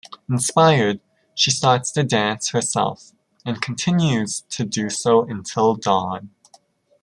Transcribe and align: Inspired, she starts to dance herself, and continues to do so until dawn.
Inspired, 0.27 0.99
she 1.35 1.51
starts 1.51 1.91
to 1.91 2.01
dance 2.01 2.49
herself, 2.49 3.11
and 3.45 3.61
continues 3.61 4.41
to 4.49 4.65
do 4.65 4.89
so 4.89 5.21
until 5.25 5.75
dawn. 5.75 6.31